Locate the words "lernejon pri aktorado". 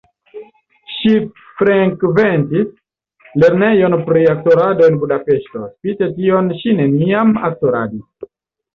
3.45-4.91